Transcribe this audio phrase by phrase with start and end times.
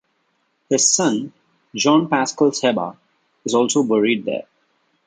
[0.67, 1.31] His son,
[1.75, 2.97] Jean Pascal Sebah,
[3.45, 4.47] is also buried there.